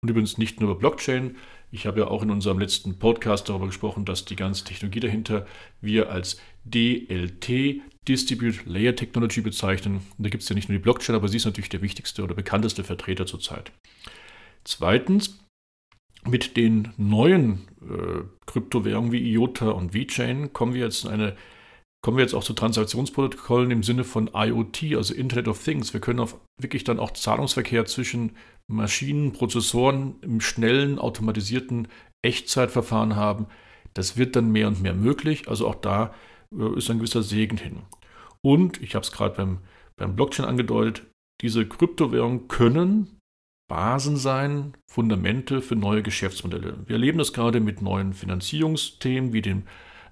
Und 0.02 0.10
übrigens 0.10 0.38
nicht 0.38 0.60
nur 0.60 0.70
über 0.70 0.78
Blockchain. 0.78 1.36
Ich 1.70 1.86
habe 1.86 2.00
ja 2.00 2.06
auch 2.06 2.22
in 2.22 2.30
unserem 2.30 2.58
letzten 2.58 2.98
Podcast 2.98 3.48
darüber 3.48 3.66
gesprochen, 3.66 4.04
dass 4.04 4.24
die 4.24 4.36
ganze 4.36 4.64
Technologie 4.64 5.00
dahinter 5.00 5.46
wir 5.80 6.10
als 6.10 6.40
DLT, 6.64 7.82
Distributed 8.06 8.66
Layer 8.66 8.94
Technology, 8.94 9.40
bezeichnen. 9.40 9.96
Und 9.96 10.24
da 10.24 10.28
gibt 10.28 10.42
es 10.42 10.48
ja 10.48 10.54
nicht 10.54 10.68
nur 10.68 10.78
die 10.78 10.82
Blockchain, 10.82 11.16
aber 11.16 11.28
sie 11.28 11.38
ist 11.38 11.44
natürlich 11.44 11.68
der 11.68 11.82
wichtigste 11.82 12.22
oder 12.22 12.34
bekannteste 12.34 12.84
Vertreter 12.84 13.26
zurzeit. 13.26 13.72
Zweitens, 14.64 15.45
mit 16.28 16.56
den 16.56 16.92
neuen 16.96 17.66
äh, 17.82 18.24
Kryptowährungen 18.46 19.12
wie 19.12 19.32
IOTA 19.32 19.70
und 19.70 19.94
VeChain 19.94 20.52
kommen 20.52 20.74
wir 20.74 20.82
jetzt 20.82 21.04
in 21.04 21.10
eine 21.10 21.36
kommen 22.06 22.18
wir 22.18 22.22
jetzt 22.22 22.34
auch 22.34 22.44
zu 22.44 22.52
Transaktionsprotokollen 22.52 23.72
im 23.72 23.82
Sinne 23.82 24.04
von 24.04 24.30
IoT, 24.32 24.94
also 24.94 25.12
Internet 25.12 25.48
of 25.48 25.60
Things. 25.64 25.92
Wir 25.92 26.00
können 26.00 26.20
auf 26.20 26.38
wirklich 26.60 26.84
dann 26.84 27.00
auch 27.00 27.10
Zahlungsverkehr 27.10 27.84
zwischen 27.84 28.36
Maschinen, 28.68 29.32
Prozessoren 29.32 30.14
im 30.20 30.40
schnellen, 30.40 31.00
automatisierten 31.00 31.88
Echtzeitverfahren 32.22 33.16
haben. 33.16 33.46
Das 33.92 34.16
wird 34.16 34.36
dann 34.36 34.52
mehr 34.52 34.68
und 34.68 34.80
mehr 34.80 34.94
möglich. 34.94 35.48
Also 35.48 35.66
auch 35.66 35.74
da 35.74 36.14
äh, 36.56 36.76
ist 36.76 36.90
ein 36.90 36.98
gewisser 36.98 37.24
Segen 37.24 37.56
hin. 37.56 37.82
Und 38.40 38.80
ich 38.80 38.94
habe 38.94 39.02
es 39.02 39.10
gerade 39.10 39.34
beim, 39.34 39.58
beim 39.96 40.14
Blockchain 40.14 40.46
angedeutet, 40.46 41.06
diese 41.40 41.66
Kryptowährungen 41.66 42.46
können 42.46 43.15
Basen 43.68 44.16
sein, 44.16 44.74
Fundamente 44.86 45.60
für 45.60 45.76
neue 45.76 46.02
Geschäftsmodelle. 46.02 46.78
Wir 46.86 46.94
erleben 46.94 47.18
das 47.18 47.32
gerade 47.32 47.60
mit 47.60 47.82
neuen 47.82 48.12
Finanzierungsthemen 48.12 49.32
wie 49.32 49.42
den 49.42 49.64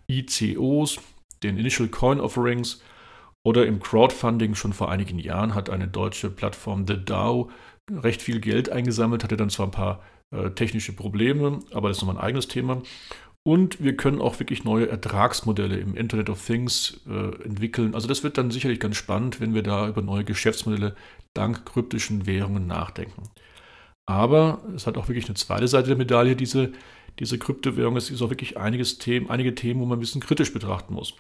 ICOs, 0.09 0.99
den 1.43 1.59
Initial 1.59 1.89
Coin 1.89 2.21
Offerings 2.21 2.83
oder 3.45 3.67
im 3.67 3.81
Crowdfunding 3.81 4.55
schon 4.55 4.73
vor 4.73 4.91
einigen 4.91 5.19
Jahren 5.19 5.55
hat 5.55 5.71
eine 5.71 5.87
deutsche 5.87 6.31
Plattform 6.31 6.87
The 6.87 7.05
DAO 7.05 7.51
recht 7.91 8.23
viel 8.23 8.41
Geld 8.41 8.71
eingesammelt, 8.71 9.23
hatte 9.23 9.37
dann 9.37 9.51
zwar 9.51 9.67
ein 9.67 9.73
paar 9.73 10.03
äh, 10.31 10.51
technische 10.51 10.95
Probleme, 10.95 11.61
aber 11.73 11.89
das 11.89 11.99
ist 11.99 12.03
nochmal 12.03 12.17
ein 12.17 12.27
eigenes 12.27 12.49
Thema. 12.49 12.83
Und 13.47 13.83
wir 13.83 13.97
können 13.97 14.23
auch 14.23 14.39
wirklich 14.41 14.65
neue 14.65 14.89
Ertragsmodelle 14.89 15.77
im 15.77 15.97
Internet 15.97 16.31
of 16.31 16.45
Things 16.45 17.01
äh, 17.07 17.43
entwickeln. 17.45 17.95
Also 17.95 18.09
das 18.09 18.23
wird 18.25 18.39
dann 18.39 18.51
sicherlich 18.51 18.81
ganz 18.81 18.97
spannend, 18.97 19.41
wenn 19.41 19.53
wir 19.53 19.63
da 19.63 19.87
über 19.87 20.01
neue 20.01 20.25
Geschäftsmodelle 20.25 20.97
dank 21.35 21.67
kryptischen 21.67 22.27
Währungen 22.27 22.67
nachdenken. 22.67 23.29
Aber 24.07 24.63
es 24.75 24.87
hat 24.87 24.97
auch 24.97 25.09
wirklich 25.09 25.27
eine 25.27 25.35
zweite 25.35 25.69
Seite 25.69 25.89
der 25.89 25.97
Medaille, 25.97 26.37
diese 26.37 26.73
diese 27.19 27.39
Kryptowährung. 27.39 27.97
Es 27.97 28.11
ist 28.11 28.23
auch 28.23 28.31
wirklich 28.31 28.57
einiges 28.57 28.99
Themen, 28.99 29.31
einige 29.31 29.55
Themen, 29.55 29.81
wo 29.81 29.87
man 29.87 29.99
ein 29.99 30.01
bisschen 30.01 30.21
kritisch 30.21 30.53
betrachten 30.53 30.95
muss. 30.95 31.15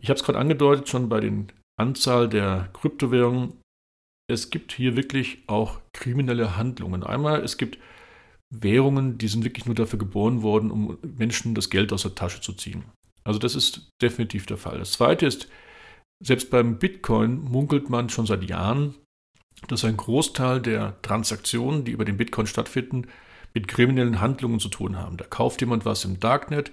Ich 0.00 0.08
habe 0.08 0.18
es 0.18 0.24
gerade 0.24 0.38
angedeutet, 0.38 0.88
schon 0.88 1.08
bei 1.08 1.20
den 1.20 1.52
Anzahl 1.78 2.28
der 2.28 2.68
Kryptowährungen. 2.72 3.60
Es 4.28 4.50
gibt 4.50 4.72
hier 4.72 4.96
wirklich 4.96 5.38
auch 5.46 5.80
kriminelle 5.92 6.56
Handlungen. 6.56 7.02
Einmal, 7.02 7.42
es 7.42 7.56
gibt 7.56 7.78
Währungen, 8.50 9.16
die 9.16 9.28
sind 9.28 9.44
wirklich 9.44 9.66
nur 9.66 9.74
dafür 9.74 9.98
geboren 9.98 10.42
worden, 10.42 10.70
um 10.70 10.98
Menschen 11.16 11.54
das 11.54 11.70
Geld 11.70 11.92
aus 11.92 12.02
der 12.02 12.14
Tasche 12.14 12.40
zu 12.40 12.52
ziehen. 12.52 12.84
Also 13.24 13.38
das 13.38 13.54
ist 13.54 13.90
definitiv 14.02 14.46
der 14.46 14.56
Fall. 14.56 14.78
Das 14.78 14.92
Zweite 14.92 15.26
ist, 15.26 15.48
selbst 16.22 16.50
beim 16.50 16.78
Bitcoin 16.78 17.42
munkelt 17.42 17.88
man 17.88 18.08
schon 18.08 18.26
seit 18.26 18.48
Jahren, 18.48 18.94
dass 19.68 19.84
ein 19.84 19.96
Großteil 19.96 20.60
der 20.60 21.00
Transaktionen, 21.02 21.84
die 21.84 21.92
über 21.92 22.04
den 22.04 22.16
Bitcoin 22.16 22.46
stattfinden, 22.46 23.06
mit 23.54 23.68
kriminellen 23.68 24.20
Handlungen 24.20 24.60
zu 24.60 24.68
tun 24.68 24.96
haben. 24.96 25.16
Da 25.16 25.24
kauft 25.24 25.60
jemand 25.60 25.84
was 25.84 26.04
im 26.04 26.20
Darknet 26.20 26.72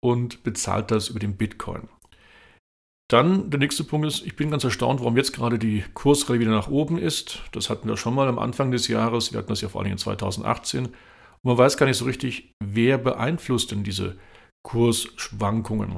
und 0.00 0.42
bezahlt 0.42 0.90
das 0.90 1.08
über 1.08 1.20
den 1.20 1.36
Bitcoin. 1.36 1.88
Dann 3.12 3.50
der 3.50 3.60
nächste 3.60 3.84
Punkt 3.84 4.06
ist, 4.06 4.24
ich 4.24 4.36
bin 4.36 4.50
ganz 4.50 4.64
erstaunt, 4.64 5.00
warum 5.00 5.18
jetzt 5.18 5.34
gerade 5.34 5.58
die 5.58 5.84
Kursrallye 5.92 6.40
wieder 6.40 6.50
nach 6.50 6.68
oben 6.68 6.96
ist. 6.96 7.42
Das 7.52 7.68
hatten 7.68 7.86
wir 7.86 7.98
schon 7.98 8.14
mal 8.14 8.26
am 8.26 8.38
Anfang 8.38 8.70
des 8.70 8.88
Jahres. 8.88 9.32
Wir 9.32 9.38
hatten 9.38 9.50
das 9.50 9.60
ja 9.60 9.68
vor 9.68 9.82
allen 9.82 9.88
Dingen 9.88 9.98
2018. 9.98 10.86
Und 10.86 10.94
man 11.42 11.58
weiß 11.58 11.76
gar 11.76 11.84
nicht 11.84 11.98
so 11.98 12.06
richtig, 12.06 12.54
wer 12.64 12.96
beeinflusst 12.96 13.70
denn 13.70 13.82
diese 13.84 14.16
Kursschwankungen. 14.62 15.96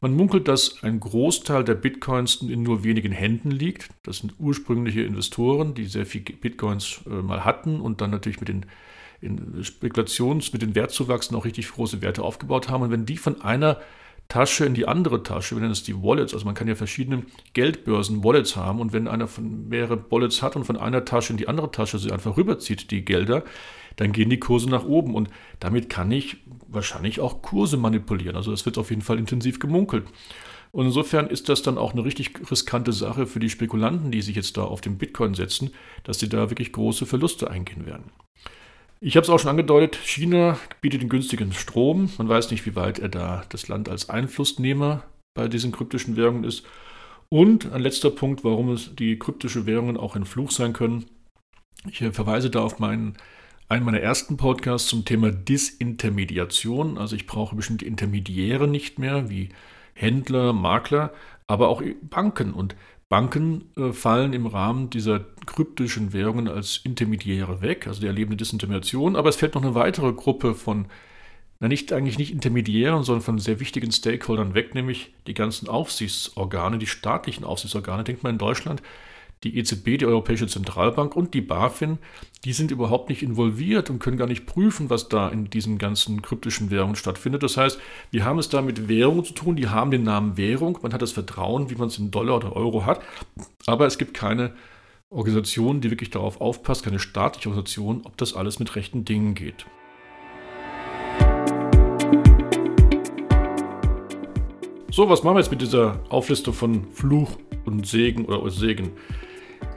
Man 0.00 0.14
munkelt, 0.14 0.46
dass 0.46 0.84
ein 0.84 1.00
Großteil 1.00 1.64
der 1.64 1.74
Bitcoins 1.74 2.42
in 2.42 2.62
nur 2.62 2.84
wenigen 2.84 3.10
Händen 3.10 3.50
liegt. 3.50 3.88
Das 4.04 4.18
sind 4.18 4.34
ursprüngliche 4.38 5.02
Investoren, 5.02 5.74
die 5.74 5.86
sehr 5.86 6.06
viel 6.06 6.20
Bitcoins 6.20 7.00
äh, 7.06 7.10
mal 7.10 7.44
hatten 7.44 7.80
und 7.80 8.00
dann 8.00 8.12
natürlich 8.12 8.38
mit 8.38 8.48
den 8.48 8.66
Spekulations-, 9.62 10.52
mit 10.52 10.62
den 10.62 10.76
Wertzuwachsen 10.76 11.36
auch 11.36 11.44
richtig 11.44 11.72
große 11.72 12.02
Werte 12.02 12.22
aufgebaut 12.22 12.68
haben. 12.68 12.84
Und 12.84 12.92
wenn 12.92 13.04
die 13.04 13.16
von 13.16 13.40
einer 13.40 13.80
Tasche 14.32 14.64
in 14.64 14.72
die 14.72 14.88
andere 14.88 15.22
Tasche, 15.22 15.56
wir 15.56 15.60
nennen 15.60 15.72
es 15.72 15.82
die 15.82 16.02
Wallets, 16.02 16.32
also 16.32 16.46
man 16.46 16.54
kann 16.54 16.66
ja 16.66 16.74
verschiedene 16.74 17.24
Geldbörsen, 17.52 18.24
Wallets 18.24 18.56
haben 18.56 18.80
und 18.80 18.94
wenn 18.94 19.06
einer 19.06 19.28
von 19.28 19.68
mehrere 19.68 20.10
Wallets 20.10 20.40
hat 20.40 20.56
und 20.56 20.64
von 20.64 20.78
einer 20.78 21.04
Tasche 21.04 21.34
in 21.34 21.36
die 21.36 21.48
andere 21.48 21.70
Tasche 21.70 21.98
sie 21.98 22.10
einfach 22.12 22.38
rüberzieht, 22.38 22.90
die 22.90 23.04
Gelder, 23.04 23.44
dann 23.96 24.12
gehen 24.12 24.30
die 24.30 24.40
Kurse 24.40 24.70
nach 24.70 24.86
oben 24.86 25.14
und 25.14 25.28
damit 25.60 25.90
kann 25.90 26.10
ich 26.10 26.38
wahrscheinlich 26.66 27.20
auch 27.20 27.42
Kurse 27.42 27.76
manipulieren. 27.76 28.34
Also 28.34 28.52
das 28.52 28.64
wird 28.64 28.78
auf 28.78 28.88
jeden 28.88 29.02
Fall 29.02 29.18
intensiv 29.18 29.58
gemunkelt. 29.58 30.06
Und 30.70 30.86
insofern 30.86 31.26
ist 31.26 31.50
das 31.50 31.60
dann 31.60 31.76
auch 31.76 31.92
eine 31.92 32.02
richtig 32.02 32.32
riskante 32.50 32.94
Sache 32.94 33.26
für 33.26 33.38
die 33.38 33.50
Spekulanten, 33.50 34.10
die 34.10 34.22
sich 34.22 34.34
jetzt 34.34 34.56
da 34.56 34.62
auf 34.62 34.80
den 34.80 34.96
Bitcoin 34.96 35.34
setzen, 35.34 35.72
dass 36.04 36.20
sie 36.20 36.30
da 36.30 36.48
wirklich 36.48 36.72
große 36.72 37.04
Verluste 37.04 37.50
eingehen 37.50 37.84
werden. 37.84 38.12
Ich 39.04 39.16
habe 39.16 39.24
es 39.24 39.30
auch 39.30 39.40
schon 39.40 39.50
angedeutet, 39.50 39.96
China 39.96 40.56
bietet 40.80 41.02
den 41.02 41.08
günstigen 41.08 41.52
Strom. 41.52 42.08
Man 42.18 42.28
weiß 42.28 42.52
nicht, 42.52 42.64
wie 42.66 42.76
weit 42.76 43.00
er 43.00 43.08
da 43.08 43.42
das 43.48 43.66
Land 43.66 43.88
als 43.88 44.08
Einflussnehmer 44.08 45.02
bei 45.34 45.48
diesen 45.48 45.72
kryptischen 45.72 46.14
Währungen 46.14 46.44
ist. 46.44 46.64
Und 47.28 47.72
ein 47.72 47.82
letzter 47.82 48.10
Punkt, 48.10 48.44
warum 48.44 48.70
es 48.70 48.94
die 48.94 49.18
kryptischen 49.18 49.66
Währungen 49.66 49.96
auch 49.96 50.14
ein 50.14 50.24
Fluch 50.24 50.52
sein 50.52 50.72
können. 50.72 51.06
Ich 51.90 51.98
verweise 51.98 52.48
da 52.48 52.60
auf 52.60 52.78
meinen 52.78 53.16
einen 53.68 53.84
meiner 53.84 53.98
ersten 53.98 54.36
Podcasts 54.36 54.88
zum 54.88 55.04
Thema 55.04 55.32
Disintermediation. 55.32 56.96
Also 56.96 57.16
ich 57.16 57.26
brauche 57.26 57.56
bestimmte 57.56 57.84
Intermediäre 57.84 58.68
nicht 58.68 59.00
mehr, 59.00 59.28
wie 59.28 59.48
Händler, 59.94 60.52
Makler, 60.52 61.12
aber 61.48 61.70
auch 61.70 61.82
Banken. 62.02 62.54
Und 62.54 62.76
Banken 63.12 63.70
äh, 63.76 63.92
fallen 63.92 64.32
im 64.32 64.46
Rahmen 64.46 64.88
dieser 64.88 65.20
kryptischen 65.44 66.14
Währungen 66.14 66.48
als 66.48 66.80
Intermediäre 66.82 67.60
weg. 67.60 67.86
Also 67.86 68.00
die 68.00 68.06
erleben 68.06 68.30
eine 68.30 68.38
Disintermediation. 68.38 69.16
Aber 69.16 69.28
es 69.28 69.36
fällt 69.36 69.54
noch 69.54 69.62
eine 69.62 69.74
weitere 69.74 70.14
Gruppe 70.14 70.54
von, 70.54 70.86
na 71.60 71.68
nicht 71.68 71.92
eigentlich 71.92 72.16
nicht 72.16 72.32
Intermediären, 72.32 73.02
sondern 73.02 73.22
von 73.22 73.38
sehr 73.38 73.60
wichtigen 73.60 73.92
Stakeholdern 73.92 74.54
weg, 74.54 74.74
nämlich 74.74 75.12
die 75.26 75.34
ganzen 75.34 75.68
Aufsichtsorgane, 75.68 76.78
die 76.78 76.86
staatlichen 76.86 77.44
Aufsichtsorgane. 77.44 78.02
Denkt 78.02 78.22
man 78.22 78.32
in 78.32 78.38
Deutschland, 78.38 78.82
die 79.44 79.58
EZB, 79.58 79.98
die 79.98 80.06
Europäische 80.06 80.46
Zentralbank 80.46 81.16
und 81.16 81.34
die 81.34 81.40
BaFin, 81.40 81.98
die 82.44 82.52
sind 82.52 82.70
überhaupt 82.70 83.08
nicht 83.08 83.22
involviert 83.22 83.90
und 83.90 83.98
können 83.98 84.16
gar 84.16 84.28
nicht 84.28 84.46
prüfen, 84.46 84.88
was 84.90 85.08
da 85.08 85.28
in 85.28 85.50
diesen 85.50 85.78
ganzen 85.78 86.22
kryptischen 86.22 86.70
Währungen 86.70 86.96
stattfindet. 86.96 87.42
Das 87.42 87.56
heißt, 87.56 87.78
wir 88.10 88.24
haben 88.24 88.38
es 88.38 88.48
da 88.48 88.62
mit 88.62 88.88
Währungen 88.88 89.24
zu 89.24 89.34
tun, 89.34 89.56
die 89.56 89.68
haben 89.68 89.90
den 89.90 90.04
Namen 90.04 90.36
Währung, 90.36 90.78
man 90.82 90.92
hat 90.92 91.02
das 91.02 91.12
Vertrauen, 91.12 91.70
wie 91.70 91.74
man 91.74 91.88
es 91.88 91.98
in 91.98 92.10
Dollar 92.10 92.36
oder 92.36 92.54
Euro 92.54 92.86
hat, 92.86 93.02
aber 93.66 93.86
es 93.86 93.98
gibt 93.98 94.14
keine 94.14 94.52
Organisation, 95.10 95.80
die 95.80 95.90
wirklich 95.90 96.10
darauf 96.10 96.40
aufpasst, 96.40 96.84
keine 96.84 96.98
staatliche 96.98 97.48
Organisation, 97.48 98.02
ob 98.04 98.16
das 98.16 98.34
alles 98.34 98.58
mit 98.58 98.74
rechten 98.76 99.04
Dingen 99.04 99.34
geht. 99.34 99.66
So, 104.90 105.08
was 105.08 105.22
machen 105.22 105.36
wir 105.36 105.40
jetzt 105.40 105.50
mit 105.50 105.62
dieser 105.62 106.00
Auflistung 106.10 106.52
von 106.52 106.84
Fluch 106.92 107.38
und 107.64 107.86
Segen 107.86 108.26
oder 108.26 108.50
Segen? 108.50 108.90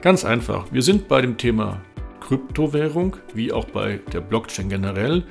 Ganz 0.06 0.24
einfach. 0.24 0.66
Wir 0.70 0.82
sind 0.82 1.08
bei 1.08 1.20
dem 1.20 1.36
Thema 1.36 1.80
Kryptowährung, 2.20 3.16
wie 3.34 3.50
auch 3.50 3.64
bei 3.64 3.98
der 4.12 4.20
Blockchain 4.20 4.68
generell, 4.68 5.24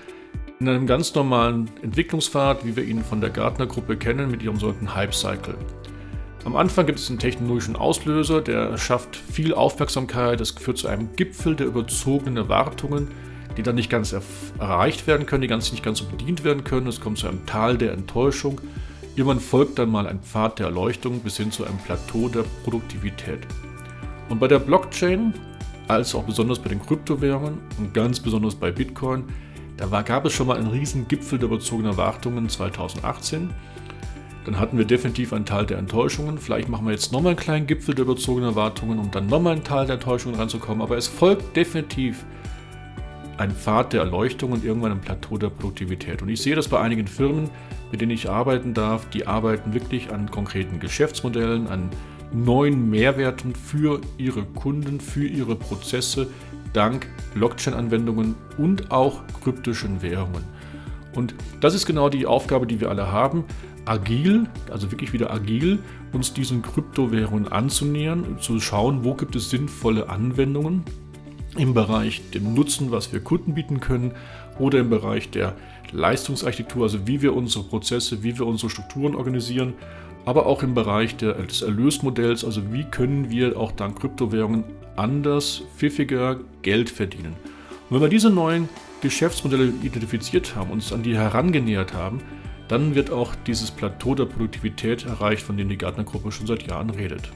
in 0.60 0.68
einem 0.68 0.86
ganz 0.86 1.16
normalen 1.16 1.72
Entwicklungspfad, 1.82 2.66
wie 2.66 2.76
wir 2.76 2.84
ihn 2.84 3.02
von 3.02 3.22
der 3.22 3.30
Gartner-Gruppe 3.30 3.96
kennen, 3.96 4.30
mit 4.30 4.44
ihrem 4.44 4.60
sogenannten 4.60 4.94
Hype-Cycle. 4.94 5.56
Am 6.44 6.58
Anfang 6.58 6.88
gibt 6.88 7.00
es 7.00 7.10
einen 7.10 7.20
technologischen 7.20 7.78
Auslöser, 7.78 8.42
der 8.42 8.78
schafft 8.78 9.16
viel 9.16 9.54
Aufmerksamkeit, 9.54 10.42
das 10.42 10.52
führt 10.52 10.78
zu 10.78 10.90
einem 10.90 11.16
Gipfel 11.16 11.56
der 11.56 11.68
überzogenen 11.68 12.36
Erwartungen, 12.36 13.08
die 13.56 13.64
dann 13.64 13.76
nicht 13.76 13.90
ganz 13.90 14.14
erreicht 14.60 15.08
werden 15.08 15.26
können, 15.26 15.44
die 15.44 15.48
ganz 15.48 15.72
nicht 15.72 15.86
ganz 15.86 16.00
so 16.00 16.06
bedient 16.06 16.44
werden 16.44 16.66
können. 16.66 16.88
Es 16.88 17.00
kommt 17.00 17.18
zu 17.18 17.30
einem 17.30 17.46
Tal 17.46 17.78
der 17.78 17.94
Enttäuschung. 17.94 18.60
Irgendwann 19.16 19.40
folgt 19.40 19.80
dann 19.80 19.90
mal 19.90 20.06
ein 20.06 20.20
Pfad 20.20 20.60
der 20.60 20.66
Erleuchtung 20.66 21.22
bis 21.22 21.38
hin 21.38 21.50
zu 21.50 21.64
einem 21.64 21.78
Plateau 21.78 22.28
der 22.28 22.44
Produktivität. 22.66 23.48
Und 24.30 24.40
bei 24.40 24.48
der 24.48 24.60
Blockchain, 24.60 25.34
als 25.88 26.16
auch 26.16 26.24
besonders 26.24 26.60
bei 26.60 26.70
den 26.70 26.82
Kryptowährungen 26.82 27.60
und 27.78 27.94
ganz 27.94 28.20
besonders 28.20 28.56
bei 28.56 28.72
Bitcoin, 28.72 29.24
da 29.78 29.92
war, 29.92 30.04
gab 30.04 30.26
es 30.26 30.34
schon 30.34 30.48
mal 30.48 30.58
einen 30.58 30.68
riesen 30.68 31.08
Gipfel 31.08 31.38
der 31.38 31.50
überzogenen 31.50 31.92
Erwartungen 31.92 32.48
2018. 32.48 33.50
Dann 34.46 34.60
hatten 34.60 34.78
wir 34.78 34.86
definitiv 34.86 35.34
einen 35.34 35.46
Teil 35.46 35.66
der 35.66 35.80
Enttäuschungen. 35.80 36.38
Vielleicht 36.38 36.70
machen 36.70 36.86
wir 36.86 36.92
jetzt 36.92 37.12
nochmal 37.12 37.32
einen 37.32 37.40
kleinen 37.40 37.68
Gipfel 37.68 37.96
der 37.96 38.06
überzogenen 38.06 38.50
Erwartungen, 38.50 39.00
um 39.00 39.12
dann 39.12 39.28
nochmal 39.28 39.54
einen 39.54 39.64
Teil 39.64 39.86
der 39.86 39.96
Enttäuschungen 39.96 40.40
ranzukommen. 40.40 40.82
Aber 40.82 40.98
es 40.98 41.08
folgt 41.08 41.56
definitiv 41.56 42.24
ein 43.38 43.52
Pfad 43.52 43.94
der 43.94 44.02
Erleuchtung 44.02 44.52
und 44.52 44.64
irgendwann 44.64 44.94
ein 44.94 45.02
Plateau 45.02 45.38
der 45.38 45.50
Produktivität. 45.50 46.22
Und 46.22 46.30
ich 46.30 46.42
sehe 46.42 46.56
das 46.56 46.68
bei 46.68 46.80
einigen 46.80 47.08
Firmen, 47.08 47.50
mit 47.92 48.02
denen 48.02 48.12
ich 48.12 48.30
arbeiten 48.30 48.74
darf. 48.74 49.10
Die 49.10 49.28
arbeiten 49.28 49.74
wirklich 49.74 50.14
an 50.14 50.30
konkreten 50.32 50.80
Geschäftsmodellen, 50.80 51.68
an 51.68 51.90
neuen 52.44 52.90
Mehrwerten 52.90 53.56
für 53.56 54.02
ihre 54.18 54.44
Kunden, 54.44 55.00
für 55.00 55.26
ihre 55.26 55.56
Prozesse 55.56 56.28
dank 56.74 57.08
Blockchain-Anwendungen 57.34 58.36
und 58.58 58.92
auch 58.92 59.22
kryptischen 59.42 60.02
Währungen. 60.02 60.44
Und 61.16 61.34
das 61.62 61.74
ist 61.74 61.86
genau 61.86 62.10
die 62.10 62.26
Aufgabe, 62.26 62.68
die 62.68 62.82
wir 62.82 62.90
alle 62.90 63.12
haben, 63.12 63.46
agil, 63.86 64.48
also 64.70 64.92
wirklich 64.92 65.14
wieder 65.14 65.32
agil, 65.32 65.80
uns 66.12 66.34
diesen 66.34 66.62
Kryptowährungen 66.62 67.48
anzunähern, 67.48 68.38
zu 68.40 68.60
schauen, 68.60 69.04
wo 69.04 69.14
gibt 69.14 69.36
es 69.36 69.50
sinnvolle 69.50 70.10
Anwendungen 70.10 70.84
im 71.58 71.74
Bereich 71.74 72.22
dem 72.32 72.54
Nutzen, 72.54 72.92
was 72.92 73.14
wir 73.14 73.22
Kunden 73.22 73.54
bieten 73.54 73.80
können 73.80 74.12
oder 74.60 74.80
im 74.80 74.90
Bereich 74.90 75.30
der 75.30 75.56
Leistungsarchitektur, 75.92 76.84
also 76.84 77.08
wie 77.08 77.22
wir 77.22 77.34
unsere 77.34 77.64
Prozesse, 77.64 78.24
wie 78.24 78.38
wir 78.38 78.46
unsere 78.46 78.70
Strukturen 78.70 79.16
organisieren 79.16 79.74
aber 80.26 80.48
auch 80.48 80.64
im 80.64 80.74
Bereich 80.74 81.16
der, 81.18 81.34
des 81.34 81.62
Erlösmodells, 81.62 82.44
also 82.44 82.74
wie 82.74 82.84
können 82.84 83.30
wir 83.30 83.58
auch 83.58 83.72
dank 83.72 84.00
Kryptowährungen 84.00 84.64
anders, 84.96 85.64
pfiffiger 85.78 86.40
Geld 86.64 86.90
verdienen. 86.90 87.36
Und 87.90 87.96
wenn 87.96 88.02
wir 88.02 88.10
diese 88.10 88.32
neuen 88.32 88.68
Geschäftsmodelle 89.02 89.72
identifiziert 89.84 90.56
haben, 90.56 90.72
uns 90.72 90.92
an 90.92 91.04
die 91.04 91.16
herangenähert 91.16 91.94
haben, 91.94 92.22
dann 92.68 92.96
wird 92.96 93.12
auch 93.12 93.36
dieses 93.46 93.70
Plateau 93.70 94.16
der 94.16 94.26
Produktivität 94.26 95.06
erreicht, 95.06 95.44
von 95.44 95.56
dem 95.58 95.70
die 95.70 95.78
Gartner-Gruppe 95.78 96.32
schon 96.32 96.48
seit 96.48 96.68
Jahren 96.68 96.90
redet. 96.90 97.30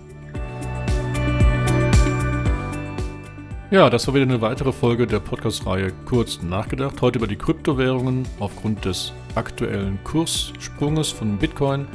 Ja, 3.70 3.92
das 3.92 4.08
war 4.08 4.16
wieder 4.16 4.24
eine 4.24 4.42
weitere 4.42 4.72
Folge 4.72 5.06
der 5.06 5.20
Podcast-Reihe 5.20 5.94
Kurz 6.06 6.42
nachgedacht. 6.42 7.00
Heute 7.04 7.20
über 7.20 7.28
die 7.28 7.36
Kryptowährungen 7.36 8.28
aufgrund 8.40 8.84
des 8.84 9.14
aktuellen 9.36 10.00
Kurssprunges 10.04 11.10
von 11.10 11.38
Bitcoin. 11.38 11.86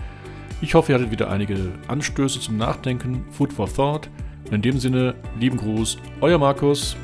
Ich 0.64 0.72
hoffe, 0.72 0.92
ihr 0.92 0.94
hattet 0.94 1.10
wieder 1.10 1.30
einige 1.30 1.58
Anstöße 1.88 2.40
zum 2.40 2.56
Nachdenken, 2.56 3.22
Food 3.30 3.52
for 3.52 3.68
Thought. 3.70 4.08
in 4.50 4.62
dem 4.62 4.78
Sinne, 4.78 5.14
lieben 5.38 5.58
Gruß, 5.58 5.98
euer 6.22 6.38
Markus. 6.38 6.96